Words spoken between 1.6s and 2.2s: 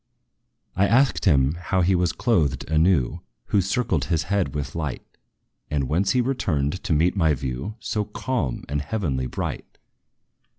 how he was